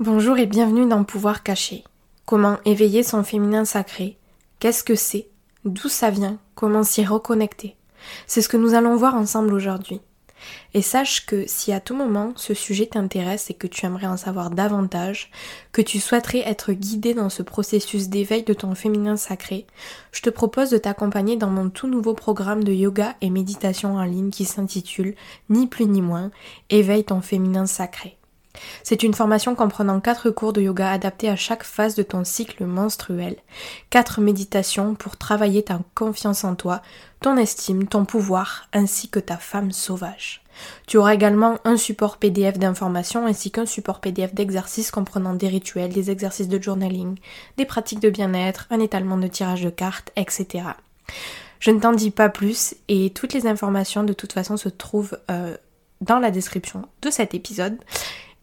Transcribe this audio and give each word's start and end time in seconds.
Bonjour 0.00 0.38
et 0.38 0.46
bienvenue 0.46 0.86
dans 0.86 1.02
Pouvoir 1.02 1.42
caché. 1.42 1.82
Comment 2.24 2.58
éveiller 2.64 3.02
son 3.02 3.24
féminin 3.24 3.64
sacré? 3.64 4.16
Qu'est-ce 4.60 4.84
que 4.84 4.94
c'est? 4.94 5.26
D'où 5.64 5.88
ça 5.88 6.10
vient? 6.10 6.38
Comment 6.54 6.84
s'y 6.84 7.04
reconnecter? 7.04 7.74
C'est 8.28 8.40
ce 8.40 8.48
que 8.48 8.56
nous 8.56 8.74
allons 8.74 8.94
voir 8.94 9.16
ensemble 9.16 9.52
aujourd'hui. 9.52 10.00
Et 10.72 10.82
sache 10.82 11.26
que 11.26 11.48
si 11.48 11.72
à 11.72 11.80
tout 11.80 11.96
moment 11.96 12.32
ce 12.36 12.54
sujet 12.54 12.86
t'intéresse 12.86 13.50
et 13.50 13.54
que 13.54 13.66
tu 13.66 13.86
aimerais 13.86 14.06
en 14.06 14.16
savoir 14.16 14.50
davantage, 14.50 15.32
que 15.72 15.82
tu 15.82 15.98
souhaiterais 15.98 16.48
être 16.48 16.72
guidé 16.72 17.12
dans 17.12 17.28
ce 17.28 17.42
processus 17.42 18.08
d'éveil 18.08 18.44
de 18.44 18.54
ton 18.54 18.76
féminin 18.76 19.16
sacré, 19.16 19.66
je 20.12 20.22
te 20.22 20.30
propose 20.30 20.70
de 20.70 20.78
t'accompagner 20.78 21.34
dans 21.34 21.50
mon 21.50 21.70
tout 21.70 21.88
nouveau 21.88 22.14
programme 22.14 22.62
de 22.62 22.72
yoga 22.72 23.16
et 23.20 23.30
méditation 23.30 23.96
en 23.96 24.04
ligne 24.04 24.30
qui 24.30 24.44
s'intitule 24.44 25.16
Ni 25.50 25.66
plus 25.66 25.86
ni 25.86 26.02
moins 26.02 26.30
Éveille 26.70 27.02
ton 27.02 27.20
féminin 27.20 27.66
sacré. 27.66 28.17
C'est 28.82 29.02
une 29.02 29.14
formation 29.14 29.54
comprenant 29.54 30.00
quatre 30.00 30.30
cours 30.30 30.52
de 30.52 30.60
yoga 30.60 30.90
adaptés 30.90 31.28
à 31.28 31.36
chaque 31.36 31.64
phase 31.64 31.94
de 31.94 32.02
ton 32.02 32.24
cycle 32.24 32.64
menstruel, 32.64 33.36
quatre 33.90 34.20
méditations 34.20 34.94
pour 34.94 35.16
travailler 35.16 35.62
ta 35.62 35.80
confiance 35.94 36.44
en 36.44 36.54
toi, 36.54 36.82
ton 37.20 37.36
estime, 37.36 37.86
ton 37.86 38.04
pouvoir, 38.04 38.68
ainsi 38.72 39.08
que 39.08 39.20
ta 39.20 39.36
femme 39.36 39.72
sauvage. 39.72 40.42
Tu 40.86 40.96
auras 40.96 41.14
également 41.14 41.58
un 41.64 41.76
support 41.76 42.16
PDF 42.16 42.58
d'informations 42.58 43.26
ainsi 43.26 43.50
qu'un 43.50 43.66
support 43.66 44.00
PDF 44.00 44.34
d'exercices 44.34 44.90
comprenant 44.90 45.34
des 45.34 45.48
rituels, 45.48 45.92
des 45.92 46.10
exercices 46.10 46.48
de 46.48 46.62
journaling, 46.62 47.18
des 47.56 47.64
pratiques 47.64 48.00
de 48.00 48.10
bien-être, 48.10 48.66
un 48.70 48.80
étalement 48.80 49.16
de 49.16 49.28
tirage 49.28 49.62
de 49.62 49.70
cartes, 49.70 50.10
etc. 50.16 50.64
Je 51.60 51.70
ne 51.70 51.80
t'en 51.80 51.92
dis 51.92 52.10
pas 52.10 52.28
plus 52.28 52.74
et 52.88 53.10
toutes 53.10 53.32
les 53.32 53.46
informations 53.46 54.04
de 54.04 54.12
toute 54.12 54.32
façon 54.32 54.56
se 54.56 54.68
trouvent 54.68 55.18
euh, 55.30 55.56
dans 56.00 56.18
la 56.18 56.30
description 56.30 56.88
de 57.02 57.10
cet 57.10 57.34
épisode. 57.34 57.76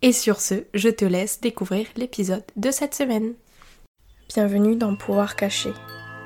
Et 0.06 0.12
sur 0.12 0.40
ce, 0.40 0.54
je 0.76 0.90
te 0.90 1.04
laisse 1.04 1.42
découvrir 1.42 1.88
l'épisode 1.96 2.44
de 2.58 2.70
cette 2.70 2.94
semaine. 2.94 3.34
Bienvenue 4.30 4.76
dans 4.76 4.96
Pouvoir 4.96 5.36
caché, 5.36 5.72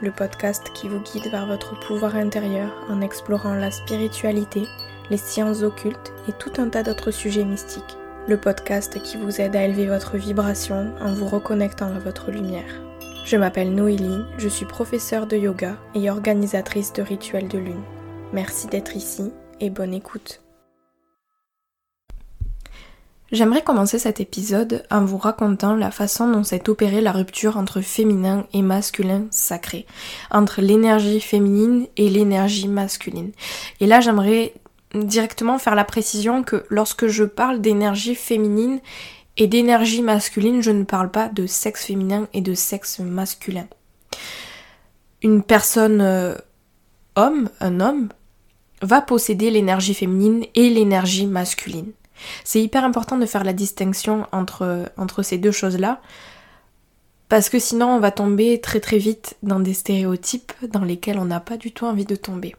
le 0.02 0.11
podcast 0.11 0.73
qui 0.73 0.89
vous 0.89 0.99
guide 0.99 1.31
vers 1.31 1.47
votre 1.47 1.80
pouvoir 1.88 2.17
intérieur 2.17 2.73
en 2.89 2.99
explorant 2.99 3.53
la 3.53 3.71
spiritualité, 3.71 4.63
les 5.09 5.16
sciences 5.16 5.61
occultes 5.61 6.11
et 6.27 6.33
tout 6.33 6.52
un 6.61 6.67
tas 6.67 6.83
d'autres 6.83 7.11
sujets 7.11 7.45
mystiques. 7.45 7.95
Le 8.27 8.36
podcast 8.38 9.02
qui 9.02 9.16
vous 9.16 9.39
aide 9.39 9.55
à 9.55 9.63
élever 9.63 9.88
votre 9.88 10.17
vibration 10.17 10.93
en 10.99 11.14
vous 11.14 11.27
reconnectant 11.27 11.95
à 11.95 11.99
votre 11.99 12.31
lumière. 12.31 12.81
Je 13.23 13.38
m'appelle 13.38 13.73
Noélie, 13.73 14.25
je 14.38 14.49
suis 14.49 14.66
professeure 14.66 15.25
de 15.25 15.38
yoga 15.38 15.77
et 15.95 16.09
organisatrice 16.09 16.91
de 16.91 17.02
rituels 17.02 17.47
de 17.47 17.59
lune. 17.59 17.83
Merci 18.33 18.67
d'être 18.67 18.97
ici 18.97 19.31
et 19.61 19.69
bonne 19.69 19.93
écoute. 19.93 20.41
J'aimerais 23.31 23.61
commencer 23.61 23.99
cet 23.99 24.19
épisode 24.19 24.83
en 24.89 25.05
vous 25.05 25.19
racontant 25.19 25.75
la 25.75 25.91
façon 25.91 26.31
dont 26.31 26.44
s'est 26.44 26.67
opérée 26.67 26.99
la 26.99 27.11
rupture 27.11 27.58
entre 27.58 27.80
féminin 27.81 28.47
et 28.53 28.63
masculin 28.63 29.27
sacré, 29.30 29.86
entre 30.31 30.61
l'énergie 30.61 31.19
féminine 31.19 31.86
et 31.95 32.09
l'énergie 32.09 32.67
masculine. 32.67 33.31
Et 33.81 33.86
là, 33.86 34.02
j'aimerais 34.02 34.53
directement 34.95 35.59
faire 35.59 35.75
la 35.75 35.83
précision 35.83 36.41
que 36.41 36.66
lorsque 36.69 37.05
je 37.05 37.23
parle 37.23 37.61
d'énergie 37.61 38.16
féminine 38.16 38.80
et 39.38 39.45
d'énergie 39.45 40.02
masculine, 40.02 40.64
je 40.64 40.71
ne 40.71 40.83
parle 40.83 41.11
pas 41.11 41.30
de 41.30 41.45
sexe 41.45 41.86
féminin 41.86 42.27
et 42.33 42.41
de 42.41 42.55
sexe 42.55 42.97
masculin. 42.97 43.67
Une 45.21 45.43
personne 45.43 46.02
euh, 46.02 46.33
homme, 47.16 47.49
un 47.59 47.80
homme, 47.80 48.09
va 48.81 49.02
posséder 49.02 49.52
l'énergie 49.52 49.93
féminine 49.93 50.45
et 50.55 50.69
l'énergie 50.69 51.27
masculine. 51.27 51.91
C'est 52.44 52.62
hyper 52.62 52.84
important 52.84 53.17
de 53.17 53.25
faire 53.25 53.44
la 53.44 53.53
distinction 53.53 54.28
entre, 54.31 55.22
ces 55.23 55.38
deux 55.38 55.52
choses-là, 55.52 56.02
parce 57.28 57.50
que 57.50 57.59
sinon 57.59 57.88
on 57.88 58.00
va 58.00 58.11
tomber 58.11 58.59
très 58.59 58.80
très 58.80 58.98
vite 58.98 59.38
dans 59.44 59.59
des 59.59 59.73
stéréotypes 59.73 60.53
dans 60.72 60.84
lesquels 60.84 61.20
on 61.20 61.26
n'a 61.26 61.39
pas 61.39 61.58
du 61.58 61.72
tout 61.72 61.86
envie 61.86 62.06
de 62.06 62.16
tomber. 62.16 62.56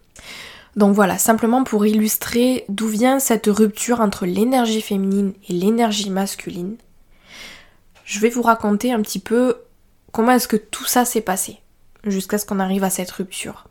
Donc 0.76 0.94
voilà, 0.94 1.18
simplement 1.18 1.64
pour 1.64 1.84
illustrer 1.86 2.64
d'où 2.68 2.86
vient 2.86 3.18
cette 3.18 3.46
rupture 3.46 4.00
entre 4.00 4.26
l'énergie 4.26 4.82
féminine 4.82 5.32
et 5.48 5.52
l'énergie 5.52 6.10
masculine, 6.10 6.76
je 8.04 8.20
vais 8.20 8.28
vous 8.28 8.42
raconter 8.42 8.92
un 8.92 9.02
petit 9.02 9.18
peu 9.18 9.56
comment 10.12 10.32
est-ce 10.32 10.48
que 10.48 10.56
tout 10.56 10.84
ça 10.84 11.04
s'est 11.04 11.20
passé 11.20 11.58
jusqu'à 12.04 12.38
ce 12.38 12.46
qu'on 12.46 12.60
arrive 12.60 12.84
à 12.84 12.90
cette 12.90 13.10
rupture. 13.10 13.66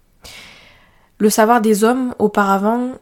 Le 1.17 1.29
savoir 1.29 1.61
des 1.61 1.83
hommes 1.83 2.13
auparavant 2.19 2.93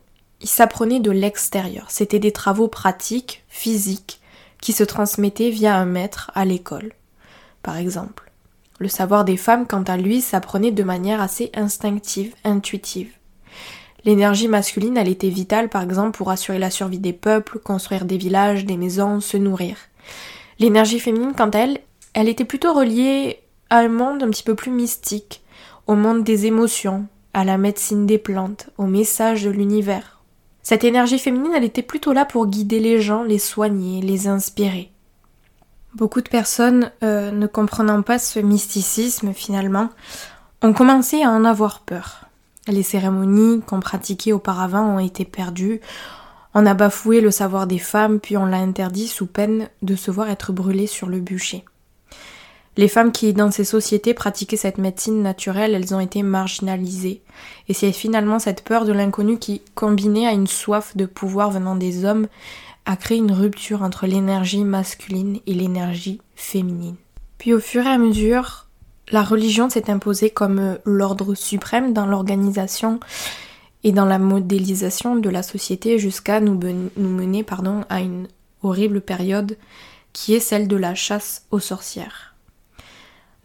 il 0.42 0.48
s'apprenait 0.48 1.00
de 1.00 1.12
l'extérieur. 1.12 1.86
C'était 1.90 2.20
des 2.20 2.32
travaux 2.32 2.68
pratiques, 2.68 3.44
physiques, 3.48 4.20
qui 4.62 4.74
se 4.74 4.84
transmettaient 4.84 5.50
via 5.50 5.76
un 5.76 5.86
maître 5.86 6.32
à 6.36 6.46
l'école, 6.46 6.94
par 7.64 7.78
exemple. 7.78 8.32
Le 8.80 8.88
savoir 8.88 9.26
des 9.26 9.38
femmes, 9.38 9.66
quant 9.66 9.84
à 9.84 9.98
lui, 9.98 10.22
s'apprenait 10.22 10.72
de 10.72 10.84
manière 10.84 11.22
assez 11.22 11.52
instinctive, 11.56 12.36
intuitive. 12.44 13.12
L'énergie 14.06 14.48
masculine, 14.48 14.98
elle 14.98 15.10
était 15.10 15.30
vitale, 15.30 15.70
par 15.70 15.82
exemple, 15.82 16.16
pour 16.16 16.30
assurer 16.30 16.60
la 16.60 16.70
survie 16.70 17.00
des 17.00 17.14
peuples, 17.14 17.60
construire 17.60 18.06
des 18.06 18.18
villages, 18.18 18.66
des 18.66 18.78
maisons, 18.78 19.20
se 19.20 19.38
nourrir. 19.38 19.78
L'énergie 20.60 21.00
féminine, 21.00 21.34
quant 21.36 21.50
à 21.50 21.60
elle, 21.60 21.80
elle 22.14 22.30
était 22.30 22.46
plutôt 22.46 22.74
reliée 22.74 23.40
à 23.70 23.80
un 23.80 23.90
monde 23.90 24.24
un 24.24 24.30
petit 24.30 24.44
peu 24.44 24.56
plus 24.56 24.72
mystique, 24.72 25.42
au 25.88 25.96
monde 25.96 26.24
des 26.24 26.46
émotions, 26.46 27.08
à 27.34 27.44
la 27.44 27.58
médecine 27.58 28.06
des 28.06 28.18
plantes, 28.18 28.70
au 28.78 28.86
message 28.86 29.44
de 29.44 29.50
l'univers, 29.50 30.17
cette 30.70 30.84
énergie 30.84 31.18
féminine, 31.18 31.54
elle 31.56 31.64
était 31.64 31.82
plutôt 31.82 32.12
là 32.12 32.26
pour 32.26 32.46
guider 32.46 32.82
les 32.82 33.00
gens, 33.00 33.24
les 33.24 33.40
soigner, 33.40 34.02
les 34.02 34.28
inspirer. 34.28 34.92
Beaucoup 35.94 36.20
de 36.20 36.28
personnes, 36.28 36.92
euh, 37.04 37.32
ne 37.32 37.48
comprenant 37.48 38.02
pas 38.02 38.20
ce 38.20 38.42
mysticisme 38.42 39.32
finalement, 39.32 39.88
ont 40.62 40.74
commencé 40.74 41.24
à 41.24 41.30
en 41.30 41.46
avoir 41.46 41.80
peur. 41.80 42.26
Les 42.68 42.84
cérémonies 42.84 43.62
qu'on 43.62 43.80
pratiquait 43.80 44.34
auparavant 44.34 44.84
ont 44.84 45.00
été 45.00 45.24
perdues, 45.24 45.80
on 46.54 46.66
a 46.66 46.74
bafoué 46.74 47.22
le 47.22 47.32
savoir 47.32 47.66
des 47.66 47.80
femmes, 47.80 48.20
puis 48.20 48.36
on 48.36 48.46
l'a 48.46 48.58
interdit 48.58 49.08
sous 49.08 49.26
peine 49.26 49.70
de 49.84 49.96
se 49.96 50.12
voir 50.12 50.30
être 50.30 50.52
brûlées 50.52 50.86
sur 50.86 51.08
le 51.08 51.22
bûcher. 51.22 51.64
Les 52.78 52.88
femmes 52.88 53.12
qui, 53.12 53.34
dans 53.34 53.50
ces 53.50 53.64
sociétés, 53.64 54.14
pratiquaient 54.14 54.56
cette 54.56 54.78
médecine 54.78 55.24
naturelle, 55.24 55.74
elles 55.74 55.96
ont 55.96 56.00
été 56.00 56.22
marginalisées. 56.22 57.24
Et 57.68 57.74
c'est 57.74 57.92
finalement 57.92 58.38
cette 58.38 58.64
peur 58.64 58.86
de 58.86 58.94
l'inconnu 58.94 59.40
qui, 59.40 59.64
combinée 59.74 60.28
à 60.28 60.32
une 60.32 60.46
soif 60.46 60.96
de 60.96 61.08
pouvoir 61.08 61.50
venant 61.50 61.76
des 61.76 62.06
hommes, 62.06 62.28
a 62.86 62.96
créé 62.96 63.18
une 63.18 63.32
rupture 63.32 63.82
entre 63.82 64.06
l'énergie 64.06 64.64
masculine 64.64 65.40
et 65.48 65.56
l'énergie 65.56 66.22
féminine. 66.36 66.96
Puis 67.40 67.52
au 67.54 67.60
fur 67.60 67.84
et 67.86 67.90
à 67.90 67.98
mesure, 67.98 68.68
la 69.12 69.24
religion 69.24 69.70
s'est 69.70 69.90
imposée 69.90 70.30
comme 70.30 70.78
l'ordre 70.86 71.34
suprême 71.34 71.94
dans 71.94 72.06
l'organisation 72.06 73.00
et 73.84 73.92
dans 73.92 74.06
la 74.06 74.20
modélisation 74.20 75.16
de 75.16 75.30
la 75.30 75.44
société 75.44 75.98
jusqu'à 75.98 76.40
nous, 76.40 76.60
mener 76.96 77.44
pardon, 77.44 77.86
à 77.90 78.02
une 78.02 78.28
horrible 78.62 79.02
période 79.02 79.58
qui 80.14 80.36
est 80.36 80.40
celle 80.40 80.68
de 80.68 80.78
la 80.78 80.94
chasse 80.94 81.46
aux 81.52 81.60
sorcières. 81.60 82.37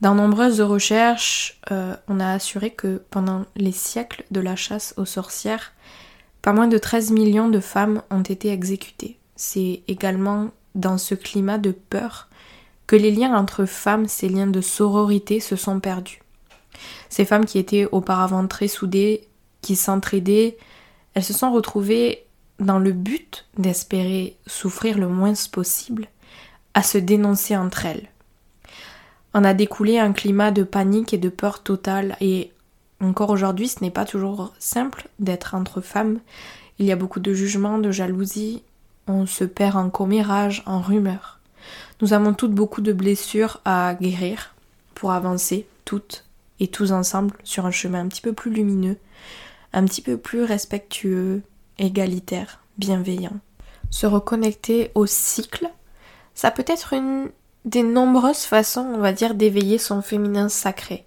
Dans 0.02 0.16
nombreuses 0.16 0.60
recherches, 0.60 1.60
euh, 1.70 1.94
on 2.08 2.18
a 2.18 2.32
assuré 2.32 2.70
que 2.70 3.00
pendant 3.10 3.44
les 3.54 3.70
siècles 3.70 4.24
de 4.32 4.40
la 4.40 4.56
chasse 4.56 4.94
aux 4.96 5.04
sorcières, 5.04 5.74
pas 6.42 6.52
moins 6.52 6.66
de 6.66 6.76
13 6.76 7.12
millions 7.12 7.48
de 7.48 7.60
femmes 7.60 8.02
ont 8.10 8.22
été 8.22 8.50
exécutées. 8.50 9.16
C'est 9.36 9.82
également 9.86 10.50
dans 10.74 10.98
ce 10.98 11.14
climat 11.14 11.58
de 11.58 11.70
peur 11.70 12.28
que 12.88 12.96
les 12.96 13.12
liens 13.12 13.36
entre 13.36 13.64
femmes, 13.64 14.08
ces 14.08 14.28
liens 14.28 14.48
de 14.48 14.60
sororité, 14.60 15.38
se 15.38 15.54
sont 15.54 15.78
perdus. 15.78 16.20
Ces 17.08 17.24
femmes 17.24 17.44
qui 17.44 17.60
étaient 17.60 17.86
auparavant 17.92 18.48
très 18.48 18.66
soudées, 18.66 19.28
qui 19.60 19.76
s'entraidaient, 19.76 20.58
elles 21.14 21.22
se 21.22 21.32
sont 21.32 21.52
retrouvées 21.52 22.24
dans 22.58 22.80
le 22.80 22.90
but 22.90 23.46
d'espérer 23.56 24.36
souffrir 24.48 24.98
le 24.98 25.06
moins 25.06 25.34
possible, 25.52 26.08
à 26.74 26.82
se 26.82 26.98
dénoncer 26.98 27.56
entre 27.56 27.86
elles 27.86 28.08
en 29.34 29.44
a 29.44 29.54
découlé 29.54 29.98
un 29.98 30.12
climat 30.12 30.50
de 30.50 30.62
panique 30.62 31.14
et 31.14 31.18
de 31.18 31.28
peur 31.28 31.62
totale 31.62 32.16
et 32.20 32.52
encore 33.00 33.30
aujourd'hui 33.30 33.68
ce 33.68 33.82
n'est 33.82 33.90
pas 33.90 34.04
toujours 34.04 34.52
simple 34.58 35.08
d'être 35.18 35.54
entre 35.54 35.80
femmes. 35.80 36.20
Il 36.78 36.86
y 36.86 36.92
a 36.92 36.96
beaucoup 36.96 37.20
de 37.20 37.32
jugements, 37.32 37.78
de 37.78 37.90
jalousie, 37.90 38.62
on 39.06 39.26
se 39.26 39.44
perd 39.44 39.76
en 39.76 39.90
commérages, 39.90 40.62
en 40.66 40.80
rumeurs. 40.80 41.38
Nous 42.00 42.12
avons 42.12 42.34
toutes 42.34 42.54
beaucoup 42.54 42.80
de 42.80 42.92
blessures 42.92 43.60
à 43.64 43.94
guérir 43.94 44.54
pour 44.94 45.12
avancer 45.12 45.66
toutes 45.84 46.24
et 46.60 46.68
tous 46.68 46.92
ensemble 46.92 47.36
sur 47.44 47.66
un 47.66 47.70
chemin 47.70 48.00
un 48.00 48.08
petit 48.08 48.20
peu 48.20 48.32
plus 48.32 48.52
lumineux, 48.52 48.96
un 49.72 49.84
petit 49.84 50.02
peu 50.02 50.16
plus 50.16 50.42
respectueux, 50.42 51.42
égalitaire, 51.78 52.60
bienveillant. 52.78 53.38
Se 53.90 54.06
reconnecter 54.06 54.90
au 54.94 55.06
cycle, 55.06 55.68
ça 56.34 56.50
peut 56.50 56.64
être 56.66 56.92
une 56.92 57.30
des 57.64 57.82
nombreuses 57.82 58.44
façons, 58.44 58.86
on 58.94 58.98
va 58.98 59.12
dire, 59.12 59.34
d'éveiller 59.34 59.78
son 59.78 60.02
féminin 60.02 60.48
sacré. 60.48 61.04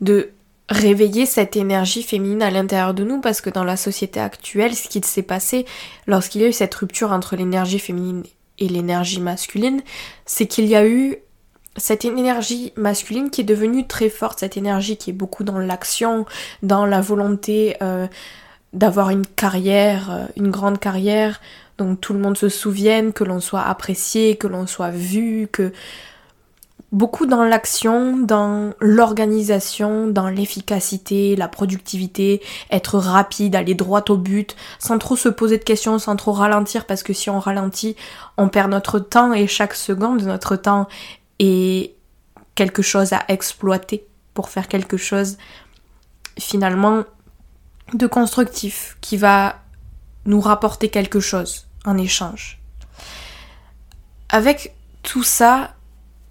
De 0.00 0.30
réveiller 0.68 1.26
cette 1.26 1.56
énergie 1.56 2.02
féminine 2.02 2.42
à 2.42 2.50
l'intérieur 2.50 2.94
de 2.94 3.04
nous 3.04 3.20
parce 3.20 3.40
que 3.40 3.50
dans 3.50 3.64
la 3.64 3.76
société 3.76 4.20
actuelle, 4.20 4.74
ce 4.74 4.88
qui 4.88 5.00
s'est 5.02 5.22
passé 5.22 5.66
lorsqu'il 6.06 6.40
y 6.40 6.44
a 6.44 6.48
eu 6.48 6.52
cette 6.52 6.74
rupture 6.74 7.12
entre 7.12 7.36
l'énergie 7.36 7.78
féminine 7.78 8.22
et 8.58 8.68
l'énergie 8.68 9.20
masculine, 9.20 9.82
c'est 10.24 10.46
qu'il 10.46 10.66
y 10.66 10.76
a 10.76 10.86
eu 10.86 11.18
cette 11.76 12.04
énergie 12.04 12.72
masculine 12.76 13.30
qui 13.30 13.40
est 13.40 13.44
devenue 13.44 13.86
très 13.86 14.08
forte, 14.08 14.40
cette 14.40 14.56
énergie 14.56 14.96
qui 14.96 15.10
est 15.10 15.14
beaucoup 15.14 15.44
dans 15.44 15.58
l'action, 15.58 16.24
dans 16.62 16.86
la 16.86 17.00
volonté 17.00 17.76
euh, 17.82 18.06
d'avoir 18.72 19.10
une 19.10 19.26
carrière, 19.26 20.10
euh, 20.10 20.26
une 20.36 20.50
grande 20.50 20.78
carrière, 20.78 21.40
donc 21.78 22.00
tout 22.00 22.12
le 22.12 22.20
monde 22.20 22.36
se 22.36 22.48
souvienne, 22.48 23.12
que 23.12 23.24
l'on 23.24 23.40
soit 23.40 23.62
apprécié, 23.62 24.36
que 24.36 24.46
l'on 24.46 24.66
soit 24.66 24.90
vu, 24.90 25.48
que 25.50 25.72
beaucoup 26.92 27.26
dans 27.26 27.42
l'action, 27.42 28.16
dans 28.16 28.72
l'organisation, 28.80 30.06
dans 30.06 30.28
l'efficacité, 30.28 31.34
la 31.34 31.48
productivité, 31.48 32.40
être 32.70 32.98
rapide, 32.98 33.56
aller 33.56 33.74
droit 33.74 34.04
au 34.08 34.16
but, 34.16 34.54
sans 34.78 34.98
trop 34.98 35.16
se 35.16 35.28
poser 35.28 35.58
de 35.58 35.64
questions, 35.64 35.98
sans 35.98 36.14
trop 36.14 36.32
ralentir, 36.32 36.86
parce 36.86 37.02
que 37.02 37.12
si 37.12 37.28
on 37.30 37.40
ralentit, 37.40 37.96
on 38.36 38.48
perd 38.48 38.70
notre 38.70 39.00
temps 39.00 39.32
et 39.32 39.48
chaque 39.48 39.74
seconde 39.74 40.20
de 40.20 40.26
notre 40.26 40.54
temps 40.54 40.86
est 41.40 41.94
quelque 42.54 42.82
chose 42.82 43.12
à 43.12 43.24
exploiter 43.26 44.06
pour 44.32 44.48
faire 44.48 44.68
quelque 44.68 44.96
chose 44.96 45.36
finalement 46.38 47.02
de 47.92 48.06
constructif 48.06 48.96
qui 49.00 49.16
va 49.16 49.56
nous 50.26 50.40
rapporter 50.40 50.88
quelque 50.88 51.20
chose 51.20 51.66
en 51.84 51.98
échange. 51.98 52.60
Avec 54.28 54.74
tout 55.02 55.22
ça, 55.22 55.74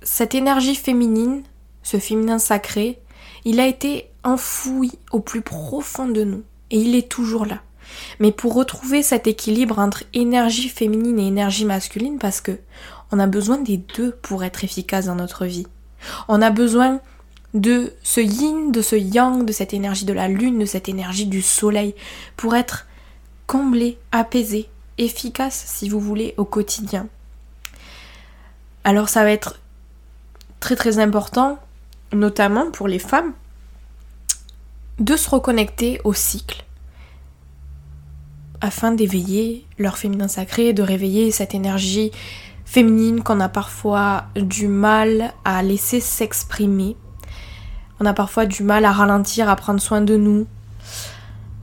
cette 0.02 0.36
énergie 0.36 0.76
féminine, 0.76 1.44
ce 1.84 1.98
féminin 1.98 2.40
sacré, 2.40 3.00
il 3.46 3.60
a 3.60 3.68
été 3.68 4.10
enfoui 4.24 4.92
au 5.12 5.20
plus 5.20 5.42
profond 5.42 6.08
de 6.08 6.24
nous 6.24 6.44
et 6.72 6.78
il 6.78 6.96
est 6.96 7.10
toujours 7.10 7.46
là. 7.46 7.62
Mais 8.20 8.32
pour 8.32 8.56
retrouver 8.56 9.04
cet 9.04 9.28
équilibre 9.28 9.80
entre 9.80 10.04
énergie 10.14 10.70
féminine 10.70 11.20
et 11.20 11.28
énergie 11.28 11.66
masculine, 11.66 12.18
parce 12.18 12.42
que 12.42 12.58
on 13.12 13.20
a 13.20 13.28
besoin 13.28 13.60
des 13.60 13.78
deux 13.78 14.12
pour 14.22 14.44
être 14.44 14.64
efficace 14.64 15.06
dans 15.06 15.16
notre 15.16 15.46
vie. 15.46 15.68
On 16.28 16.42
a 16.42 16.50
besoin 16.50 17.00
de 17.54 17.94
ce 18.02 18.22
yin, 18.22 18.72
de 18.72 18.82
ce 18.82 18.96
yang, 18.96 19.46
de 19.46 19.52
cette 19.52 19.74
énergie 19.74 20.06
de 20.06 20.14
la 20.14 20.28
lune, 20.28 20.58
de 20.58 20.66
cette 20.66 20.90
énergie 20.90 21.28
du 21.28 21.42
soleil, 21.42 21.94
pour 22.36 22.56
être 22.56 22.88
comblé, 23.54 24.00
apaisé, 24.12 24.68
efficace 24.98 25.66
si 25.68 25.88
vous 25.88 26.00
voulez 26.00 26.34
au 26.38 26.44
quotidien. 26.44 27.06
Alors 28.84 29.10
ça 29.10 29.22
va 29.24 29.30
être 29.30 29.60
très 30.60 30.76
très 30.76 30.98
important, 30.98 31.60
notamment 32.12 32.72
pour 32.72 32.88
les 32.88 32.98
femmes, 32.98 33.32
de 34.98 35.16
se 35.16 35.30
reconnecter 35.30 36.02
au 36.04 36.14
cycle 36.14 36.66
afin 38.60 38.92
d'éveiller 38.92 39.68
leur 39.78 40.00
féminin 40.00 40.28
sacré, 40.28 40.74
de 40.74 40.82
réveiller 40.82 41.30
cette 41.30 41.54
énergie 41.54 42.10
féminine 42.66 43.22
qu'on 43.22 43.40
a 43.40 43.50
parfois 43.50 44.26
du 44.36 44.68
mal 44.68 45.32
à 45.46 45.62
laisser 45.62 46.00
s'exprimer. 46.00 46.98
On 48.00 48.08
a 48.08 48.16
parfois 48.16 48.48
du 48.48 48.64
mal 48.64 48.84
à 48.84 48.92
ralentir, 48.92 49.48
à 49.48 49.56
prendre 49.56 49.80
soin 49.80 50.02
de 50.02 50.18
nous. 50.18 50.48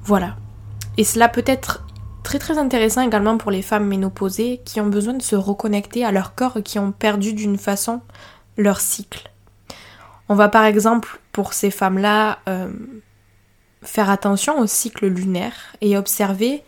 Voilà. 0.04 0.37
Et 0.96 1.04
cela 1.04 1.28
peut 1.28 1.44
être 1.46 1.84
très 2.22 2.38
très 2.38 2.58
intéressant 2.58 3.02
également 3.02 3.38
pour 3.38 3.50
les 3.50 3.62
femmes 3.62 3.87
ménopausées 3.87 4.60
qui 4.64 4.81
ont 4.81 4.87
besoin 4.87 5.14
de 5.14 5.22
se 5.22 5.37
reconnecter 5.37 6.04
à 6.04 6.12
leur 6.12 6.34
corps 6.34 6.58
et 6.58 6.62
qui 6.62 6.78
ont 6.78 6.92
perdu 6.92 7.32
d'une 7.32 7.58
façon 7.58 8.00
leur 8.56 8.81
cycle. 8.81 9.31
On 10.28 10.34
va 10.34 10.48
par 10.48 10.64
exemple 10.64 11.19
pour 11.32 11.54
ces 11.54 11.70
femmes-là 11.70 12.38
euh, 12.48 12.70
faire 13.82 14.10
attention 14.10 14.58
au 14.60 14.66
cycle 14.66 15.06
lunaire 15.06 15.54
et 15.81 15.96
observer 15.96 16.62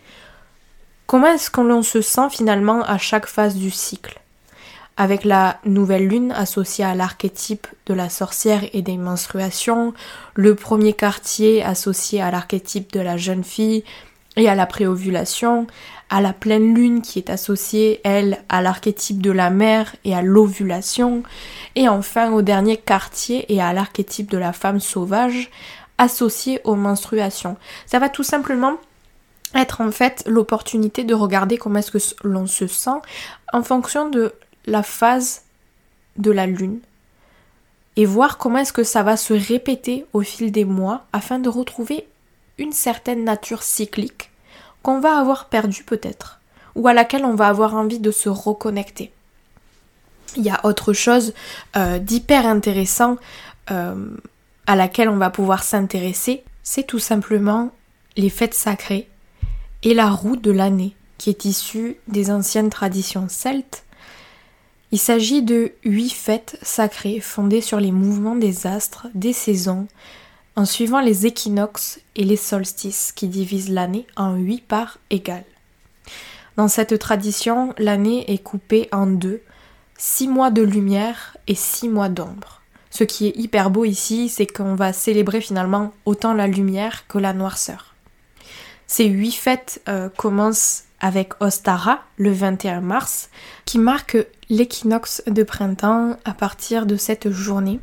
comment 1.06 1.28
est-ce 1.28 1.50
qu'on 1.50 1.82
se 1.82 2.00
sent 2.00 2.30
finalement 2.30 2.82
à 2.82 2.98
chaque 2.98 3.26
phase 3.26 3.54
du 3.54 3.70
cycle. 3.70 4.18
Avec 4.96 5.24
la 5.24 5.58
nouvelle 5.64 6.06
lune 6.06 6.32
associée 6.32 6.84
à 6.84 6.94
l'archétype 6.94 7.66
de 7.86 7.94
la 7.94 8.08
sorcière 8.08 8.62
et 8.72 8.82
des 8.82 8.98
menstruations, 8.98 9.94
le 10.34 10.54
premier 10.54 10.92
quartier 10.92 11.62
associé 11.62 12.20
à 12.20 12.30
l'archétype 12.30 12.92
de 12.92 13.00
la 13.00 13.16
jeune 13.16 13.44
fille 13.44 13.84
et 14.36 14.48
à 14.48 14.54
la 14.54 14.66
préovulation, 14.66 15.66
à 16.08 16.20
la 16.20 16.32
pleine 16.32 16.74
lune 16.74 17.02
qui 17.02 17.18
est 17.18 17.30
associée, 17.30 18.00
elle, 18.04 18.42
à 18.48 18.62
l'archétype 18.62 19.20
de 19.20 19.30
la 19.30 19.50
mère 19.50 19.94
et 20.04 20.14
à 20.14 20.22
l'ovulation, 20.22 21.22
et 21.74 21.88
enfin 21.88 22.32
au 22.32 22.42
dernier 22.42 22.76
quartier 22.76 23.52
et 23.52 23.60
à 23.60 23.72
l'archétype 23.72 24.30
de 24.30 24.38
la 24.38 24.52
femme 24.52 24.80
sauvage 24.80 25.50
associé 25.98 26.60
aux 26.64 26.74
menstruations. 26.74 27.56
Ça 27.86 27.98
va 27.98 28.08
tout 28.08 28.24
simplement 28.24 28.76
être 29.54 29.80
en 29.80 29.90
fait 29.90 30.24
l'opportunité 30.26 31.04
de 31.04 31.14
regarder 31.14 31.58
comment 31.58 31.78
est-ce 31.78 31.90
que 31.90 32.26
l'on 32.26 32.46
se 32.46 32.66
sent 32.66 33.00
en 33.52 33.62
fonction 33.62 34.08
de 34.08 34.32
la 34.66 34.82
phase 34.82 35.42
de 36.16 36.30
la 36.30 36.46
lune 36.46 36.80
et 37.96 38.06
voir 38.06 38.38
comment 38.38 38.58
est-ce 38.58 38.72
que 38.72 38.84
ça 38.84 39.02
va 39.02 39.16
se 39.16 39.34
répéter 39.34 40.06
au 40.12 40.22
fil 40.22 40.50
des 40.50 40.64
mois 40.64 41.04
afin 41.12 41.38
de 41.38 41.48
retrouver 41.48 42.06
une 42.58 42.72
certaine 42.72 43.24
nature 43.24 43.62
cyclique 43.62 44.30
qu'on 44.82 45.00
va 45.00 45.18
avoir 45.18 45.46
perdu 45.46 45.84
peut-être, 45.84 46.40
ou 46.74 46.88
à 46.88 46.94
laquelle 46.94 47.24
on 47.24 47.34
va 47.34 47.48
avoir 47.48 47.74
envie 47.74 48.00
de 48.00 48.10
se 48.10 48.28
reconnecter. 48.28 49.12
Il 50.36 50.42
y 50.42 50.50
a 50.50 50.64
autre 50.64 50.92
chose 50.92 51.34
euh, 51.76 51.98
d'hyper 51.98 52.46
intéressant 52.46 53.16
euh, 53.70 54.10
à 54.66 54.76
laquelle 54.76 55.08
on 55.08 55.18
va 55.18 55.30
pouvoir 55.30 55.62
s'intéresser, 55.62 56.42
c'est 56.62 56.86
tout 56.86 56.98
simplement 56.98 57.70
les 58.16 58.30
fêtes 58.30 58.54
sacrées 58.54 59.08
et 59.82 59.94
la 59.94 60.10
roue 60.10 60.36
de 60.36 60.50
l'année 60.50 60.94
qui 61.18 61.30
est 61.30 61.44
issue 61.44 61.98
des 62.08 62.30
anciennes 62.30 62.70
traditions 62.70 63.26
celtes. 63.28 63.84
Il 64.90 64.98
s'agit 64.98 65.42
de 65.42 65.72
huit 65.84 66.10
fêtes 66.10 66.58
sacrées 66.62 67.20
fondées 67.20 67.60
sur 67.60 67.80
les 67.80 67.92
mouvements 67.92 68.36
des 68.36 68.66
astres, 68.66 69.06
des 69.14 69.32
saisons, 69.32 69.86
en 70.56 70.64
suivant 70.64 71.00
les 71.00 71.26
équinoxes 71.26 72.00
et 72.16 72.24
les 72.24 72.36
solstices 72.36 73.12
qui 73.12 73.28
divisent 73.28 73.70
l'année 73.70 74.06
en 74.16 74.34
huit 74.34 74.62
parts 74.62 74.98
égales. 75.10 75.44
Dans 76.56 76.68
cette 76.68 76.98
tradition, 76.98 77.74
l'année 77.78 78.30
est 78.30 78.42
coupée 78.42 78.88
en 78.92 79.06
deux, 79.06 79.40
six 79.96 80.28
mois 80.28 80.50
de 80.50 80.62
lumière 80.62 81.36
et 81.46 81.54
six 81.54 81.88
mois 81.88 82.10
d'ombre. 82.10 82.60
Ce 82.90 83.04
qui 83.04 83.28
est 83.28 83.36
hyper 83.36 83.70
beau 83.70 83.86
ici, 83.86 84.28
c'est 84.28 84.46
qu'on 84.46 84.74
va 84.74 84.92
célébrer 84.92 85.40
finalement 85.40 85.94
autant 86.04 86.34
la 86.34 86.46
lumière 86.46 87.06
que 87.06 87.16
la 87.16 87.32
noirceur. 87.32 87.94
Ces 88.86 89.06
huit 89.06 89.32
fêtes 89.32 89.80
euh, 89.88 90.10
commencent 90.10 90.84
avec 91.00 91.32
Ostara 91.40 92.00
le 92.16 92.30
21 92.30 92.82
mars, 92.82 93.30
qui 93.64 93.78
marque 93.78 94.18
l'équinoxe 94.50 95.22
de 95.26 95.42
printemps 95.42 96.18
à 96.26 96.34
partir 96.34 96.84
de 96.84 96.96
cette 96.96 97.30
journée 97.30 97.80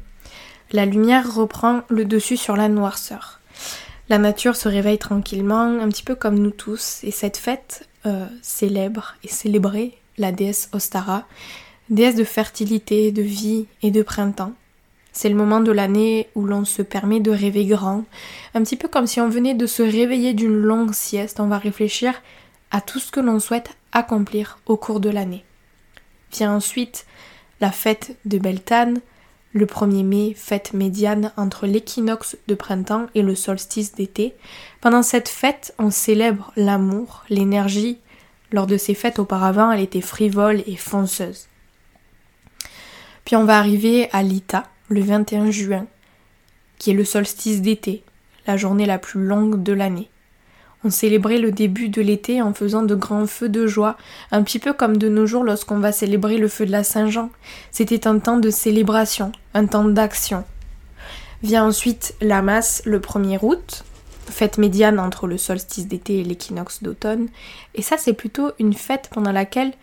la 0.72 0.86
lumière 0.86 1.34
reprend 1.34 1.82
le 1.90 2.06
dessus 2.06 2.38
sur 2.38 2.56
la 2.56 2.70
noirceur. 2.70 3.40
La 4.10 4.18
nature 4.18 4.56
se 4.56 4.68
réveille 4.68 4.98
tranquillement, 4.98 5.80
un 5.80 5.88
petit 5.90 6.04
peu 6.04 6.16
comme 6.16 6.40
nous 6.40 6.52
tous, 6.52 7.00
et 7.04 7.12
cette 7.12 7.38
fête 7.38 7.88
euh, 8.06 8.26
célèbre 8.42 9.16
et 9.24 9.28
célébrer 9.28 9.98
la 10.18 10.32
déesse 10.32 10.70
Ostara, 10.74 11.26
déesse 11.90 12.16
de 12.16 12.24
fertilité, 12.24 13.12
de 13.12 13.22
vie 13.22 13.68
et 13.82 13.92
de 13.92 14.02
printemps. 14.02 14.54
C'est 15.12 15.30
le 15.30 15.36
moment 15.36 15.60
de 15.60 15.72
l'année 15.72 16.30
où 16.36 16.44
l'on 16.44 16.66
se 16.66 16.82
permet 16.82 17.20
de 17.20 17.32
rêver 17.32 17.66
grand, 17.66 18.06
un 18.54 18.64
petit 18.64 18.76
peu 18.76 18.88
comme 18.88 19.08
si 19.08 19.20
on 19.22 19.30
venait 19.30 19.56
de 19.56 19.66
se 19.66 19.84
réveiller 19.84 20.34
d'une 20.34 20.56
longue 20.56 20.94
sieste, 20.94 21.40
on 21.40 21.48
va 21.48 21.58
réfléchir 21.58 22.14
à 22.72 22.82
tout 22.82 23.00
ce 23.00 23.12
que 23.12 23.20
l'on 23.20 23.40
souhaite 23.40 23.76
accomplir 23.92 24.60
au 24.66 24.78
cours 24.78 25.00
de 25.00 25.10
l'année. 25.10 25.44
Vient 26.32 26.54
ensuite 26.54 27.06
la 27.60 27.72
fête 27.72 28.16
de 28.26 28.38
Beltane, 28.38 29.02
le 29.52 29.66
1er 29.66 30.04
mai, 30.04 30.34
fête 30.36 30.74
médiane 30.74 31.32
entre 31.36 31.66
l'équinoxe 31.66 32.38
de 32.48 32.56
printemps 32.56 33.08
et 33.16 33.22
le 33.22 33.36
solstice 33.36 33.96
d'été. 33.96 34.36
Pendant 34.82 35.02
cette 35.02 35.30
fête, 35.30 35.74
on 35.80 35.90
célèbre 35.90 36.52
l'amour, 36.56 37.24
l'énergie. 37.30 38.00
Lors 38.52 38.68
de 38.68 38.78
ces 38.78 38.94
fêtes 38.94 39.20
auparavant, 39.20 39.72
elle 39.72 39.82
était 39.82 40.02
frivole 40.02 40.64
et 40.68 40.76
fonceuse. 40.76 41.48
Puis 43.26 43.36
on 43.36 43.46
va 43.46 43.58
arriver 43.58 44.10
à 44.12 44.24
l'Ita, 44.24 44.64
le 44.88 45.02
21 45.02 45.52
juin, 45.52 45.88
qui 46.78 46.92
est 46.92 46.96
le 46.96 47.06
solstice 47.06 47.62
d'été, 47.62 48.04
la 48.48 48.58
journée 48.58 48.86
la 48.86 48.98
plus 48.98 49.24
longue 49.24 49.62
de 49.62 49.74
l'année. 49.74 50.10
On 50.84 50.90
célébrait 50.90 51.40
le 51.40 51.52
début 51.52 51.90
de 51.90 52.02
l'été 52.02 52.42
en 52.42 52.54
faisant 52.54 52.84
de 52.84 52.96
grands 52.96 53.28
feux 53.28 53.50
de 53.50 53.68
joie, 53.68 53.98
un 54.32 54.44
petit 54.44 54.60
peu 54.60 54.72
comme 54.72 54.96
de 54.96 55.10
nos 55.10 55.26
jours 55.26 55.44
lorsqu'on 55.44 55.80
va 55.80 55.92
célébrer 55.92 56.38
le 56.38 56.48
feu 56.48 56.66
de 56.66 56.72
la 56.72 56.86
Saint-Jean. 56.86 57.30
C'était 57.72 58.08
un 58.08 58.20
temps 58.20 58.38
de 58.38 58.50
célébration, 58.50 59.34
un 59.54 59.66
temps 59.66 59.84
d'action. 59.84 60.46
Vient 61.44 61.66
ensuite 61.66 62.16
la 62.22 62.42
masse 62.42 62.82
le 62.86 63.00
1er 63.00 63.40
août, 63.42 63.84
fête 64.30 64.58
médiane 64.58 65.00
entre 65.00 65.28
le 65.28 65.38
solstice 65.38 65.88
d'été 65.88 66.20
et 66.20 66.24
l'équinoxe 66.24 66.82
d'automne, 66.82 67.28
et 67.76 67.82
ça 67.82 67.98
c'est 67.98 68.14
plutôt 68.14 68.52
une 68.60 68.74
fête 68.74 69.10
pendant 69.12 69.32
laquelle 69.32 69.74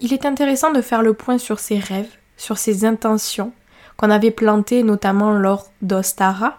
il 0.00 0.12
est 0.12 0.26
intéressant 0.26 0.72
de 0.72 0.82
faire 0.82 1.02
le 1.02 1.14
point 1.14 1.38
sur 1.38 1.58
ses 1.58 1.78
rêves, 1.78 2.10
sur 2.36 2.58
ses 2.58 2.84
intentions 2.84 3.52
qu'on 3.96 4.10
avait 4.10 4.30
plantées 4.30 4.82
notamment 4.82 5.32
lors 5.32 5.70
d'Ostara, 5.80 6.58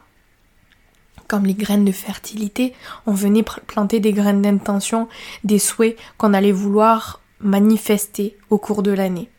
comme 1.27 1.45
les 1.45 1.53
graines 1.53 1.85
de 1.85 1.91
fertilité, 1.91 2.73
on 3.05 3.13
venait 3.13 3.43
planter 3.43 3.99
des 3.99 4.13
graines 4.13 4.41
d'intention, 4.41 5.07
des 5.43 5.59
souhaits 5.59 5.97
qu'on 6.17 6.33
allait 6.33 6.51
vouloir 6.51 7.21
manifester 7.39 8.37
au 8.49 8.57
cours 8.57 8.83
de 8.83 8.91
l'année. 8.91 9.29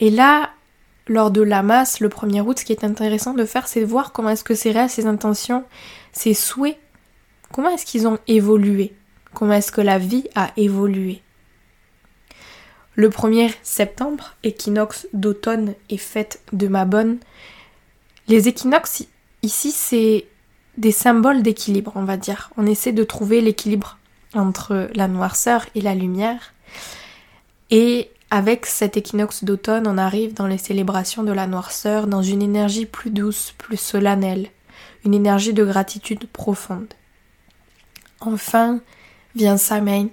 Et 0.00 0.10
là, 0.10 0.50
lors 1.06 1.30
de 1.30 1.42
la 1.42 1.62
masse, 1.62 2.00
le 2.00 2.08
1er 2.08 2.42
août, 2.42 2.58
ce 2.58 2.64
qui 2.64 2.72
est 2.72 2.84
intéressant 2.84 3.34
de 3.34 3.44
faire, 3.44 3.68
c'est 3.68 3.80
de 3.80 3.86
voir 3.86 4.12
comment 4.12 4.30
est-ce 4.30 4.44
que 4.44 4.54
ces 4.54 4.70
rêves, 4.70 4.90
ces 4.90 5.06
intentions, 5.06 5.64
ces 6.12 6.34
souhaits, 6.34 6.78
comment 7.52 7.70
est-ce 7.70 7.86
qu'ils 7.86 8.06
ont 8.06 8.18
évolué, 8.26 8.94
comment 9.34 9.54
est-ce 9.54 9.72
que 9.72 9.80
la 9.80 9.98
vie 9.98 10.24
a 10.34 10.50
évolué? 10.56 11.22
Le 12.94 13.08
1er 13.08 13.54
septembre, 13.62 14.34
équinoxe 14.42 15.06
d'automne 15.12 15.74
et 15.88 15.98
fête 15.98 16.42
de 16.52 16.66
ma 16.66 16.84
bonne. 16.84 17.18
Les 18.26 18.48
équinoxes, 18.48 19.04
ici, 19.42 19.70
c'est 19.70 20.26
des 20.78 20.92
symboles 20.92 21.42
d'équilibre, 21.42 21.92
on 21.96 22.04
va 22.04 22.16
dire. 22.16 22.50
On 22.56 22.64
essaie 22.64 22.92
de 22.92 23.04
trouver 23.04 23.40
l'équilibre 23.40 23.98
entre 24.34 24.88
la 24.94 25.08
noirceur 25.08 25.66
et 25.74 25.80
la 25.80 25.94
lumière. 25.94 26.54
Et 27.70 28.10
avec 28.30 28.64
cet 28.64 28.96
équinoxe 28.96 29.44
d'automne, 29.44 29.86
on 29.86 29.98
arrive 29.98 30.34
dans 30.34 30.46
les 30.46 30.58
célébrations 30.58 31.24
de 31.24 31.32
la 31.32 31.46
noirceur, 31.46 32.06
dans 32.06 32.22
une 32.22 32.42
énergie 32.42 32.86
plus 32.86 33.10
douce, 33.10 33.54
plus 33.58 33.76
solennelle, 33.76 34.48
une 35.04 35.14
énergie 35.14 35.52
de 35.52 35.64
gratitude 35.64 36.26
profonde. 36.28 36.94
Enfin 38.20 38.80
vient 39.34 39.56
Samhain, 39.56 40.08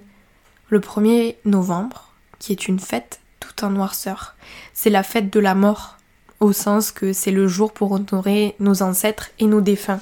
le 0.68 0.80
1er 0.80 1.36
novembre, 1.44 2.12
qui 2.38 2.52
est 2.52 2.68
une 2.68 2.80
fête 2.80 3.20
tout 3.40 3.64
en 3.64 3.70
noirceur. 3.70 4.34
C'est 4.74 4.90
la 4.90 5.02
fête 5.02 5.32
de 5.32 5.40
la 5.40 5.54
mort, 5.54 5.96
au 6.40 6.52
sens 6.52 6.90
que 6.90 7.12
c'est 7.12 7.30
le 7.30 7.46
jour 7.46 7.72
pour 7.72 7.92
honorer 7.92 8.56
nos 8.58 8.82
ancêtres 8.82 9.30
et 9.38 9.46
nos 9.46 9.60
défunts. 9.60 10.00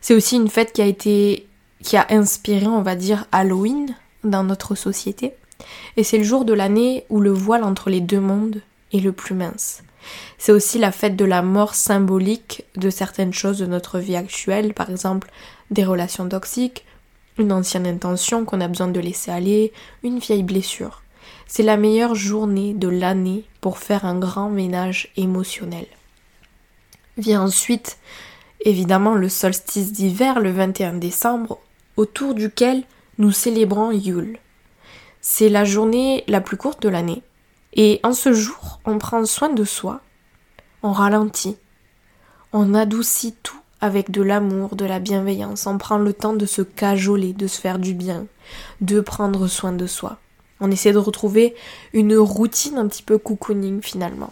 C'est 0.00 0.14
aussi 0.14 0.36
une 0.36 0.48
fête 0.48 0.72
qui 0.72 0.82
a 0.82 0.86
été 0.86 1.46
qui 1.82 1.96
a 1.96 2.06
inspiré, 2.10 2.66
on 2.66 2.82
va 2.82 2.94
dire, 2.94 3.26
Halloween 3.32 3.94
dans 4.24 4.44
notre 4.44 4.74
société. 4.74 5.34
Et 5.96 6.04
c'est 6.04 6.18
le 6.18 6.24
jour 6.24 6.44
de 6.44 6.52
l'année 6.52 7.04
où 7.08 7.20
le 7.20 7.32
voile 7.32 7.64
entre 7.64 7.90
les 7.90 8.00
deux 8.00 8.20
mondes 8.20 8.62
est 8.92 9.00
le 9.00 9.12
plus 9.12 9.34
mince. 9.34 9.82
C'est 10.38 10.52
aussi 10.52 10.78
la 10.78 10.92
fête 10.92 11.16
de 11.16 11.24
la 11.24 11.42
mort 11.42 11.74
symbolique 11.74 12.64
de 12.76 12.90
certaines 12.90 13.32
choses 13.32 13.58
de 13.58 13.66
notre 13.66 13.98
vie 13.98 14.16
actuelle, 14.16 14.74
par 14.74 14.90
exemple 14.90 15.30
des 15.70 15.84
relations 15.84 16.28
toxiques, 16.28 16.84
une 17.38 17.52
ancienne 17.52 17.86
intention 17.86 18.44
qu'on 18.44 18.60
a 18.60 18.68
besoin 18.68 18.88
de 18.88 19.00
laisser 19.00 19.30
aller, 19.30 19.72
une 20.02 20.18
vieille 20.18 20.42
blessure. 20.42 21.02
C'est 21.46 21.62
la 21.62 21.76
meilleure 21.76 22.14
journée 22.14 22.74
de 22.74 22.88
l'année 22.88 23.44
pour 23.60 23.78
faire 23.78 24.04
un 24.04 24.18
grand 24.18 24.50
ménage 24.50 25.12
émotionnel. 25.16 25.86
Vient 27.16 27.42
ensuite, 27.42 27.98
évidemment, 28.64 29.14
le 29.14 29.28
solstice 29.28 29.92
d'hiver 29.92 30.40
le 30.40 30.50
21 30.50 30.94
décembre, 30.94 31.58
autour 31.96 32.34
duquel 32.34 32.84
nous 33.18 33.32
célébrons 33.32 33.92
Yule. 33.92 34.38
C'est 35.20 35.48
la 35.48 35.64
journée 35.64 36.24
la 36.26 36.40
plus 36.40 36.56
courte 36.56 36.82
de 36.82 36.88
l'année. 36.88 37.22
Et 37.74 38.00
en 38.02 38.12
ce 38.12 38.32
jour, 38.32 38.80
on 38.84 38.98
prend 38.98 39.24
soin 39.24 39.48
de 39.48 39.64
soi, 39.64 40.00
on 40.82 40.92
ralentit, 40.92 41.56
on 42.52 42.74
adoucit 42.74 43.34
tout 43.42 43.56
avec 43.80 44.10
de 44.10 44.22
l'amour, 44.22 44.76
de 44.76 44.84
la 44.84 45.00
bienveillance, 45.00 45.66
on 45.66 45.78
prend 45.78 45.98
le 45.98 46.12
temps 46.12 46.34
de 46.34 46.46
se 46.46 46.62
cajoler, 46.62 47.32
de 47.32 47.46
se 47.46 47.60
faire 47.60 47.78
du 47.78 47.94
bien, 47.94 48.26
de 48.80 49.00
prendre 49.00 49.46
soin 49.46 49.72
de 49.72 49.86
soi. 49.86 50.18
On 50.60 50.70
essaie 50.70 50.92
de 50.92 50.98
retrouver 50.98 51.54
une 51.92 52.16
routine 52.16 52.78
un 52.78 52.86
petit 52.86 53.02
peu 53.02 53.18
cocooning 53.18 53.82
finalement. 53.82 54.30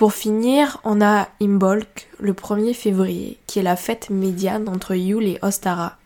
Pour 0.00 0.14
finir, 0.14 0.80
on 0.84 1.02
a 1.02 1.28
Imbolc 1.42 2.08
le 2.18 2.32
1er 2.32 2.72
février, 2.72 3.36
qui 3.46 3.58
est 3.58 3.62
la 3.62 3.76
fête 3.76 4.08
médiane 4.08 4.66
entre 4.66 4.94
Yule 4.94 5.26
et 5.28 5.38
Ostara. 5.42 5.98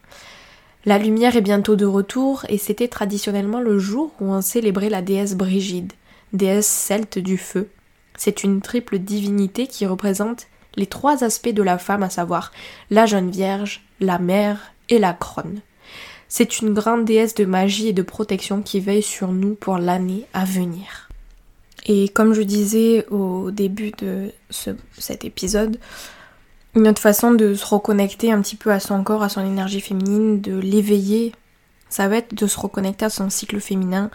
La 0.84 0.98
lumière 0.98 1.36
est 1.36 1.40
bientôt 1.40 1.76
de 1.76 1.86
retour 1.86 2.44
et 2.48 2.58
c'était 2.58 2.88
traditionnellement 2.88 3.60
le 3.60 3.78
jour 3.78 4.10
où 4.18 4.32
on 4.32 4.40
célébrait 4.40 4.88
la 4.90 5.00
déesse 5.00 5.36
Brigide, 5.36 5.92
déesse 6.32 6.66
celte 6.66 7.20
du 7.20 7.38
feu. 7.38 7.70
C'est 8.16 8.42
une 8.42 8.62
triple 8.62 8.98
divinité 8.98 9.68
qui 9.68 9.86
représente 9.86 10.48
les 10.74 10.86
trois 10.86 11.22
aspects 11.22 11.54
de 11.54 11.62
la 11.62 11.78
femme, 11.78 12.02
à 12.02 12.10
savoir 12.10 12.50
la 12.90 13.06
jeune 13.06 13.30
vierge, 13.30 13.80
la 14.00 14.18
mère 14.18 14.72
et 14.88 14.98
la 14.98 15.12
crone. 15.12 15.60
C'est 16.26 16.58
une 16.58 16.74
grande 16.74 17.04
déesse 17.04 17.36
de 17.36 17.44
magie 17.44 17.90
et 17.90 17.92
de 17.92 18.02
protection 18.02 18.60
qui 18.60 18.80
veille 18.80 19.04
sur 19.04 19.28
nous 19.28 19.54
pour 19.54 19.78
l'année 19.78 20.26
à 20.34 20.44
venir. 20.44 21.10
Et 21.86 22.08
comme 22.08 22.32
je 22.32 22.42
disais 22.42 23.06
au 23.10 23.50
début 23.50 23.92
de 23.98 24.32
cet 24.50 25.24
épisode, 25.24 25.78
une 26.74 26.88
autre 26.88 27.00
façon 27.00 27.32
de 27.32 27.54
se 27.54 27.66
reconnecter 27.66 28.32
un 28.32 28.40
petit 28.40 28.56
peu 28.56 28.72
à 28.72 28.80
son 28.80 29.02
corps, 29.04 29.22
à 29.22 29.28
son 29.28 29.44
énergie 29.44 29.80
féminine, 29.80 30.40
de 30.40 30.58
l'éveiller, 30.58 31.32
ça 31.88 32.08
va 32.08 32.16
être 32.16 32.34
de 32.34 32.46
se 32.46 32.58
reconnecter 32.58 33.04
à 33.04 33.10
son 33.10 33.30
cycle 33.30 33.60
féminin. 33.60 34.10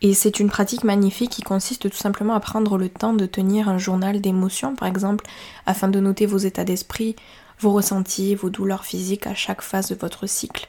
Et 0.00 0.14
c'est 0.14 0.38
une 0.38 0.48
pratique 0.48 0.84
magnifique 0.84 1.30
qui 1.30 1.42
consiste 1.42 1.90
tout 1.90 1.96
simplement 1.96 2.34
à 2.34 2.40
prendre 2.40 2.78
le 2.78 2.88
temps 2.88 3.14
de 3.14 3.26
tenir 3.26 3.68
un 3.68 3.78
journal 3.78 4.20
d'émotions, 4.20 4.76
par 4.76 4.86
exemple, 4.86 5.24
afin 5.66 5.88
de 5.88 5.98
noter 5.98 6.26
vos 6.26 6.38
états 6.38 6.62
d'esprit, 6.62 7.16
vos 7.58 7.72
ressentis, 7.72 8.36
vos 8.36 8.50
douleurs 8.50 8.84
physiques 8.84 9.26
à 9.26 9.34
chaque 9.34 9.62
phase 9.62 9.88
de 9.88 9.96
votre 9.96 10.28
cycle. 10.28 10.68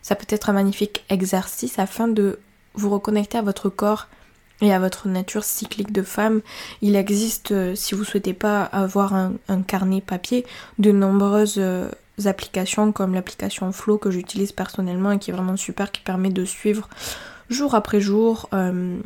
Ça 0.00 0.14
peut 0.14 0.26
être 0.30 0.48
un 0.48 0.54
magnifique 0.54 1.04
exercice 1.10 1.78
afin 1.78 2.08
de 2.08 2.38
vous 2.72 2.88
reconnecter 2.88 3.36
à 3.36 3.42
votre 3.42 3.68
corps 3.68 4.08
et 4.60 4.72
à 4.72 4.78
votre 4.78 5.08
nature 5.08 5.44
cyclique 5.44 5.92
de 5.92 6.02
femme. 6.02 6.40
Il 6.82 6.96
existe, 6.96 7.52
euh, 7.52 7.74
si 7.74 7.94
vous 7.94 8.04
souhaitez 8.04 8.34
pas 8.34 8.62
avoir 8.62 9.14
un, 9.14 9.32
carnet 9.66 10.00
papier, 10.00 10.46
de 10.78 10.92
nombreuses 10.92 11.56
euh, 11.58 11.88
applications 12.24 12.92
comme 12.92 13.14
l'application 13.14 13.72
Flow 13.72 13.98
que 13.98 14.10
j'utilise 14.10 14.52
personnellement 14.52 15.12
et 15.12 15.18
qui 15.18 15.30
est 15.30 15.34
vraiment 15.34 15.56
super, 15.56 15.90
qui 15.90 16.02
permet 16.02 16.30
de 16.30 16.44
suivre 16.44 16.88
jour 17.48 17.74
après 17.74 18.00
jour 18.00 18.48
euh, 18.54 18.98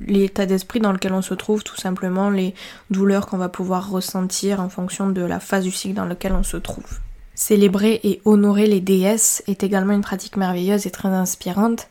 l'état 0.00 0.46
d'esprit 0.46 0.80
dans 0.80 0.92
lequel 0.92 1.12
on 1.12 1.22
se 1.22 1.34
trouve, 1.34 1.64
tout 1.64 1.76
simplement 1.76 2.30
les 2.30 2.54
douleurs 2.90 3.26
qu'on 3.26 3.38
va 3.38 3.48
pouvoir 3.48 3.90
ressentir 3.90 4.60
en 4.60 4.68
fonction 4.68 5.08
de 5.08 5.22
la 5.22 5.40
phase 5.40 5.64
du 5.64 5.70
cycle 5.70 5.94
dans 5.94 6.04
laquelle 6.04 6.34
on 6.34 6.42
se 6.42 6.58
trouve. 6.58 7.00
Célébrer 7.38 8.00
et 8.02 8.22
honorer 8.24 8.66
les 8.66 8.80
déesses 8.80 9.42
est 9.46 9.62
également 9.62 9.92
une 9.92 10.00
pratique 10.00 10.38
merveilleuse 10.38 10.86
et 10.86 10.90
très 10.90 11.08
inspirante. 11.08 11.86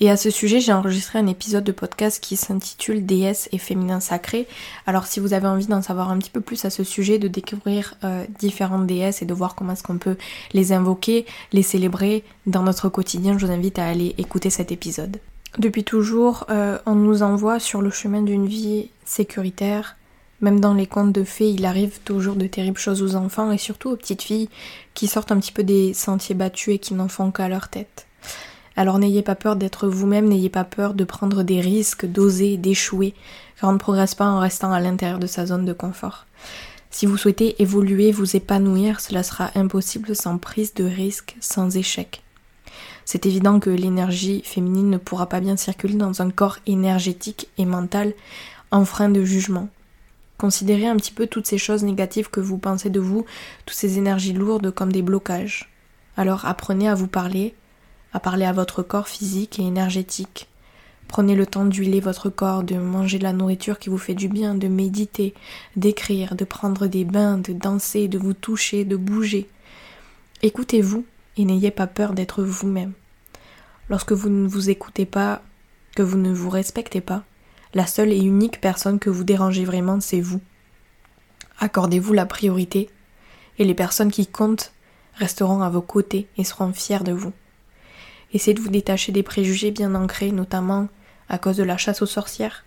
Et 0.00 0.10
à 0.10 0.16
ce 0.16 0.30
sujet, 0.30 0.58
j'ai 0.58 0.72
enregistré 0.72 1.18
un 1.18 1.26
épisode 1.26 1.64
de 1.64 1.72
podcast 1.72 2.18
qui 2.18 2.34
s'intitule 2.34 3.04
Déesses 3.04 3.50
et 3.52 3.58
féminin 3.58 4.00
sacré. 4.00 4.48
Alors 4.86 5.04
si 5.04 5.20
vous 5.20 5.34
avez 5.34 5.48
envie 5.48 5.66
d'en 5.66 5.82
savoir 5.82 6.10
un 6.10 6.16
petit 6.16 6.30
peu 6.30 6.40
plus 6.40 6.64
à 6.64 6.70
ce 6.70 6.82
sujet, 6.82 7.18
de 7.18 7.28
découvrir 7.28 7.92
euh, 8.04 8.24
différentes 8.38 8.86
déesses 8.86 9.20
et 9.20 9.26
de 9.26 9.34
voir 9.34 9.54
comment 9.54 9.74
est-ce 9.74 9.82
qu'on 9.82 9.98
peut 9.98 10.16
les 10.54 10.72
invoquer, 10.72 11.26
les 11.52 11.62
célébrer 11.62 12.24
dans 12.46 12.62
notre 12.62 12.88
quotidien, 12.88 13.36
je 13.36 13.44
vous 13.44 13.52
invite 13.52 13.78
à 13.78 13.86
aller 13.86 14.14
écouter 14.16 14.48
cet 14.48 14.72
épisode. 14.72 15.18
Depuis 15.58 15.84
toujours, 15.84 16.46
euh, 16.48 16.78
on 16.86 16.94
nous 16.94 17.22
envoie 17.22 17.60
sur 17.60 17.82
le 17.82 17.90
chemin 17.90 18.22
d'une 18.22 18.46
vie 18.46 18.88
sécuritaire, 19.04 19.96
même 20.40 20.60
dans 20.60 20.74
les 20.74 20.86
contes 20.86 21.12
de 21.12 21.24
fées, 21.24 21.50
il 21.50 21.64
arrive 21.64 22.00
toujours 22.04 22.36
de 22.36 22.46
terribles 22.46 22.78
choses 22.78 23.02
aux 23.02 23.16
enfants 23.16 23.50
et 23.50 23.58
surtout 23.58 23.90
aux 23.90 23.96
petites 23.96 24.22
filles 24.22 24.48
qui 24.94 25.06
sortent 25.06 25.32
un 25.32 25.38
petit 25.38 25.52
peu 25.52 25.62
des 25.62 25.94
sentiers 25.94 26.34
battus 26.34 26.74
et 26.74 26.78
qui 26.78 26.94
n'en 26.94 27.08
font 27.08 27.30
qu'à 27.30 27.48
leur 27.48 27.68
tête. 27.68 28.06
Alors 28.76 28.98
n'ayez 28.98 29.22
pas 29.22 29.34
peur 29.34 29.56
d'être 29.56 29.88
vous-même, 29.88 30.28
n'ayez 30.28 30.50
pas 30.50 30.64
peur 30.64 30.92
de 30.92 31.04
prendre 31.04 31.42
des 31.42 31.60
risques, 31.62 32.04
d'oser, 32.04 32.58
d'échouer, 32.58 33.14
car 33.58 33.70
on 33.70 33.72
ne 33.72 33.78
progresse 33.78 34.14
pas 34.14 34.26
en 34.26 34.38
restant 34.38 34.72
à 34.72 34.80
l'intérieur 34.80 35.18
de 35.18 35.26
sa 35.26 35.46
zone 35.46 35.64
de 35.64 35.72
confort. 35.72 36.26
Si 36.90 37.06
vous 37.06 37.16
souhaitez 37.16 37.60
évoluer, 37.62 38.12
vous 38.12 38.36
épanouir, 38.36 39.00
cela 39.00 39.22
sera 39.22 39.50
impossible 39.54 40.14
sans 40.14 40.36
prise 40.36 40.74
de 40.74 40.84
risque, 40.84 41.36
sans 41.40 41.76
échec. 41.76 42.22
C'est 43.06 43.24
évident 43.24 43.60
que 43.60 43.70
l'énergie 43.70 44.42
féminine 44.44 44.90
ne 44.90 44.98
pourra 44.98 45.28
pas 45.28 45.40
bien 45.40 45.56
circuler 45.56 45.94
dans 45.94 46.20
un 46.20 46.30
corps 46.30 46.58
énergétique 46.66 47.48
et 47.56 47.64
mental 47.64 48.12
enfreint 48.70 49.08
de 49.08 49.24
jugement. 49.24 49.68
Considérez 50.38 50.86
un 50.86 50.96
petit 50.96 51.12
peu 51.12 51.26
toutes 51.26 51.46
ces 51.46 51.58
choses 51.58 51.82
négatives 51.82 52.30
que 52.30 52.40
vous 52.40 52.58
pensez 52.58 52.90
de 52.90 53.00
vous, 53.00 53.24
toutes 53.64 53.76
ces 53.76 53.98
énergies 53.98 54.34
lourdes 54.34 54.70
comme 54.70 54.92
des 54.92 55.02
blocages. 55.02 55.70
Alors 56.16 56.44
apprenez 56.44 56.88
à 56.88 56.94
vous 56.94 57.08
parler, 57.08 57.54
à 58.12 58.20
parler 58.20 58.44
à 58.44 58.52
votre 58.52 58.82
corps 58.82 59.08
physique 59.08 59.58
et 59.58 59.62
énergétique. 59.62 60.48
Prenez 61.08 61.34
le 61.36 61.46
temps 61.46 61.64
d'huiler 61.64 62.00
votre 62.00 62.30
corps, 62.30 62.64
de 62.64 62.76
manger 62.76 63.18
de 63.18 63.22
la 63.22 63.32
nourriture 63.32 63.78
qui 63.78 63.88
vous 63.88 63.98
fait 63.98 64.14
du 64.14 64.28
bien, 64.28 64.54
de 64.54 64.68
méditer, 64.68 65.34
d'écrire, 65.76 66.34
de 66.34 66.44
prendre 66.44 66.86
des 66.86 67.04
bains, 67.04 67.38
de 67.38 67.52
danser, 67.52 68.08
de 68.08 68.18
vous 68.18 68.34
toucher, 68.34 68.84
de 68.84 68.96
bouger. 68.96 69.48
Écoutez-vous 70.42 71.04
et 71.36 71.44
n'ayez 71.44 71.70
pas 71.70 71.86
peur 71.86 72.12
d'être 72.12 72.42
vous-même. 72.42 72.92
Lorsque 73.88 74.12
vous 74.12 74.28
ne 74.28 74.48
vous 74.48 74.68
écoutez 74.68 75.06
pas, 75.06 75.42
que 75.94 76.02
vous 76.02 76.18
ne 76.18 76.32
vous 76.32 76.50
respectez 76.50 77.00
pas, 77.00 77.22
la 77.76 77.86
seule 77.86 78.10
et 78.10 78.18
unique 78.18 78.60
personne 78.60 78.98
que 78.98 79.10
vous 79.10 79.22
dérangez 79.22 79.66
vraiment, 79.66 80.00
c'est 80.00 80.22
vous. 80.22 80.40
Accordez-vous 81.58 82.14
la 82.14 82.24
priorité, 82.24 82.88
et 83.58 83.64
les 83.64 83.74
personnes 83.74 84.10
qui 84.10 84.26
comptent 84.26 84.72
resteront 85.14 85.60
à 85.60 85.68
vos 85.68 85.82
côtés 85.82 86.26
et 86.38 86.44
seront 86.44 86.72
fiers 86.72 87.04
de 87.04 87.12
vous. 87.12 87.32
Essayez 88.32 88.54
de 88.54 88.60
vous 88.60 88.70
détacher 88.70 89.12
des 89.12 89.22
préjugés 89.22 89.70
bien 89.70 89.94
ancrés, 89.94 90.32
notamment 90.32 90.88
à 91.28 91.38
cause 91.38 91.58
de 91.58 91.64
la 91.64 91.76
chasse 91.76 92.00
aux 92.00 92.06
sorcières. 92.06 92.64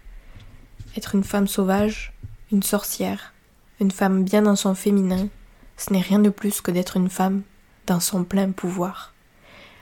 Être 0.95 1.15
une 1.15 1.23
femme 1.23 1.47
sauvage, 1.47 2.13
une 2.51 2.63
sorcière, 2.63 3.33
une 3.79 3.91
femme 3.91 4.23
bien 4.23 4.43
dans 4.43 4.55
son 4.55 4.75
féminin, 4.75 5.27
ce 5.75 5.91
n'est 5.91 6.01
rien 6.01 6.19
de 6.19 6.29
plus 6.29 6.61
que 6.61 6.71
d'être 6.71 6.97
une 6.97 7.09
femme 7.09 7.41
dans 7.87 7.99
son 7.99 8.23
plein 8.23 8.51
pouvoir. 8.51 9.13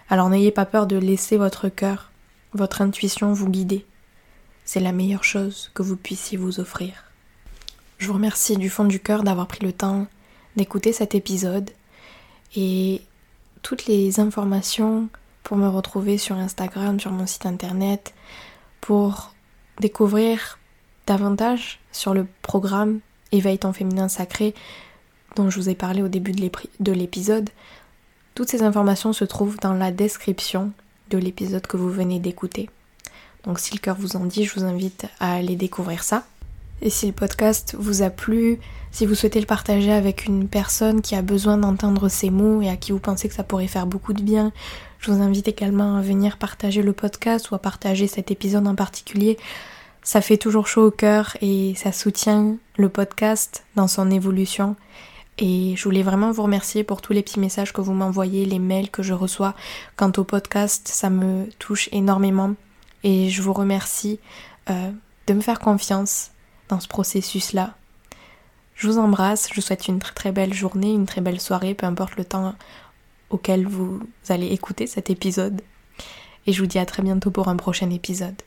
Alors 0.10 0.30
n'ayez 0.30 0.52
pas 0.52 0.66
peur 0.66 0.88
de 0.88 0.96
laisser 0.96 1.36
votre 1.36 1.68
cœur 1.68 2.12
votre 2.54 2.82
intuition 2.82 3.34
vous 3.34 3.50
guider. 3.50 3.86
C'est 4.68 4.82
la 4.82 4.92
meilleure 4.92 5.24
chose 5.24 5.72
que 5.74 5.82
vous 5.82 5.96
puissiez 5.96 6.38
vous 6.38 6.60
offrir. 6.60 7.06
Je 8.00 8.08
vous 8.08 8.16
remercie 8.16 8.58
du 8.58 8.70
fond 8.70 8.84
du 8.84 9.00
cœur 9.00 9.24
d'avoir 9.24 9.48
pris 9.48 9.64
le 9.66 9.72
temps 9.72 10.08
d'écouter 10.58 10.92
cet 10.92 11.16
épisode 11.16 11.72
et 12.54 13.02
toutes 13.62 13.86
les 13.86 14.20
informations 14.20 15.08
pour 15.44 15.56
me 15.56 15.70
retrouver 15.70 16.18
sur 16.18 16.36
Instagram, 16.36 17.00
sur 17.00 17.12
mon 17.12 17.26
site 17.26 17.46
internet, 17.46 18.14
pour 18.82 19.34
découvrir 19.80 20.60
davantage 21.06 21.80
sur 21.94 22.14
le 22.14 22.28
programme 22.42 23.00
Éveille 23.32 23.60
ton 23.60 23.72
féminin 23.72 24.10
sacré 24.10 24.54
dont 25.38 25.50
je 25.50 25.62
vous 25.62 25.70
ai 25.70 25.76
parlé 25.76 26.02
au 26.02 26.10
début 26.10 26.34
de 26.34 26.92
l'épisode. 26.92 27.50
Toutes 28.36 28.50
ces 28.50 28.64
informations 28.64 29.14
se 29.14 29.24
trouvent 29.24 29.60
dans 29.60 29.74
la 29.74 29.92
description 29.92 30.74
de 31.10 31.18
l'épisode 31.18 31.66
que 31.68 31.78
vous 31.78 31.90
venez 31.90 32.20
d'écouter. 32.20 32.70
Donc 33.44 33.60
si 33.60 33.74
le 33.74 33.80
cœur 33.80 33.96
vous 34.00 34.16
en 34.16 34.26
dit, 34.26 34.46
je 34.46 34.54
vous 34.56 34.66
invite 34.66 35.06
à 35.20 35.36
aller 35.36 35.56
découvrir 35.56 36.04
ça. 36.04 36.26
Et 36.82 36.90
si 36.90 37.08
le 37.08 37.14
podcast 37.14 37.76
vous 37.78 38.04
a 38.04 38.10
plu, 38.10 38.60
si 38.92 39.06
vous 39.06 39.16
souhaitez 39.16 39.40
le 39.40 39.46
partager 39.46 39.92
avec 39.92 40.26
une 40.26 40.48
personne 40.48 41.02
qui 41.02 41.16
a 41.16 41.22
besoin 41.22 41.58
d'entendre 41.58 42.08
ces 42.08 42.30
mots 42.30 42.62
et 42.62 42.70
à 42.70 42.78
qui 42.78 42.92
vous 42.92 43.00
pensez 43.00 43.28
que 43.28 43.34
ça 43.34 43.44
pourrait 43.44 43.68
faire 43.68 43.88
beaucoup 43.88 44.14
de 44.14 44.22
bien, 44.22 44.52
je 45.00 45.12
vous 45.12 45.22
invite 45.22 45.48
également 45.48 45.96
à 45.96 46.02
venir 46.02 46.38
partager 46.38 46.82
le 46.82 46.94
podcast 46.94 47.50
ou 47.50 47.56
à 47.56 47.60
partager 47.60 48.08
cet 48.08 48.32
épisode 48.32 48.68
en 48.68 48.76
particulier. 48.76 49.38
Ça 50.04 50.22
fait 50.22 50.38
toujours 50.38 50.68
chaud 50.68 50.88
au 50.88 50.92
cœur 50.92 51.36
et 51.42 51.74
ça 51.76 51.92
soutient 51.92 52.56
le 52.78 52.90
podcast 52.90 53.66
dans 53.76 53.88
son 53.88 54.12
évolution. 54.12 54.76
Et 55.40 55.76
je 55.76 55.84
voulais 55.84 56.04
vraiment 56.04 56.32
vous 56.32 56.44
remercier 56.44 56.84
pour 56.84 57.02
tous 57.02 57.14
les 57.14 57.22
petits 57.22 57.40
messages 57.40 57.74
que 57.74 57.82
vous 57.82 57.94
m'envoyez, 57.94 58.46
les 58.46 58.60
mails 58.60 58.90
que 58.90 59.04
je 59.04 59.14
reçois. 59.14 59.54
Quant 59.96 60.12
au 60.18 60.24
podcast, 60.24 60.88
ça 60.88 61.10
me 61.10 61.48
touche 61.60 61.90
énormément. 61.92 62.56
Et 63.04 63.30
je 63.30 63.42
vous 63.42 63.54
remercie 63.54 64.20
euh, 64.70 64.92
de 65.28 65.34
me 65.34 65.42
faire 65.42 65.60
confiance 65.60 66.32
dans 66.70 66.80
ce 66.80 66.88
processus-là. 66.88 67.76
Je 68.76 68.88
vous 68.88 69.00
embrasse, 69.00 69.50
je 69.50 69.56
vous 69.56 69.62
souhaite 69.62 69.88
une 69.88 70.00
très 70.00 70.14
très 70.14 70.32
belle 70.32 70.54
journée, 70.54 70.92
une 70.92 71.06
très 71.06 71.22
belle 71.22 71.42
soirée, 71.42 71.74
peu 71.74 71.86
importe 71.86 72.16
le 72.16 72.26
temps 72.26 72.54
auquel 73.30 73.66
vous 73.66 74.02
allez 74.30 74.48
écouter 74.48 74.88
cet 74.88 75.10
épisode. 75.10 75.62
Et 76.46 76.54
je 76.54 76.62
vous 76.62 76.68
dis 76.68 76.80
à 76.80 76.86
très 76.86 77.04
bientôt 77.04 77.32
pour 77.32 77.48
un 77.48 77.56
prochain 77.56 77.90
épisode. 77.90 78.42